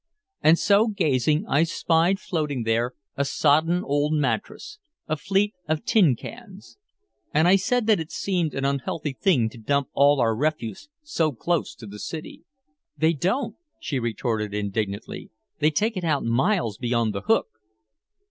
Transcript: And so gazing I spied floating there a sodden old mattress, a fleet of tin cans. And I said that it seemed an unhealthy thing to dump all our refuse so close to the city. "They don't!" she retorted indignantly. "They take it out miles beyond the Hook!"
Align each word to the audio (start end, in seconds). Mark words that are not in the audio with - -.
And 0.41 0.57
so 0.57 0.87
gazing 0.87 1.45
I 1.45 1.61
spied 1.61 2.19
floating 2.19 2.63
there 2.63 2.93
a 3.15 3.23
sodden 3.23 3.83
old 3.83 4.13
mattress, 4.15 4.79
a 5.07 5.15
fleet 5.15 5.53
of 5.67 5.85
tin 5.85 6.15
cans. 6.15 6.79
And 7.35 7.47
I 7.47 7.55
said 7.55 7.85
that 7.85 7.99
it 7.99 8.11
seemed 8.11 8.55
an 8.55 8.65
unhealthy 8.65 9.13
thing 9.13 9.47
to 9.49 9.59
dump 9.59 9.89
all 9.93 10.19
our 10.19 10.35
refuse 10.35 10.89
so 11.03 11.31
close 11.33 11.75
to 11.75 11.85
the 11.85 11.99
city. 11.99 12.45
"They 12.97 13.13
don't!" 13.13 13.57
she 13.79 13.99
retorted 13.99 14.55
indignantly. 14.55 15.29
"They 15.59 15.69
take 15.69 15.95
it 15.95 16.03
out 16.03 16.23
miles 16.23 16.79
beyond 16.79 17.13
the 17.13 17.21
Hook!" 17.21 17.49